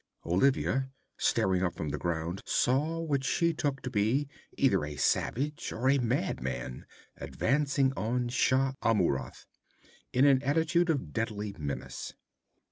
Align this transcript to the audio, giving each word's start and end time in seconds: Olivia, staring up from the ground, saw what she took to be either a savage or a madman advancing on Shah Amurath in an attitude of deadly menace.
Olivia, 0.25 0.89
staring 1.15 1.61
up 1.61 1.75
from 1.75 1.89
the 1.89 1.99
ground, 1.99 2.41
saw 2.43 2.97
what 2.97 3.23
she 3.23 3.53
took 3.53 3.83
to 3.83 3.91
be 3.91 4.27
either 4.57 4.83
a 4.83 4.95
savage 4.95 5.71
or 5.71 5.87
a 5.91 5.99
madman 5.99 6.87
advancing 7.17 7.93
on 7.93 8.27
Shah 8.29 8.73
Amurath 8.81 9.45
in 10.11 10.25
an 10.25 10.41
attitude 10.41 10.89
of 10.89 11.13
deadly 11.13 11.53
menace. 11.59 12.15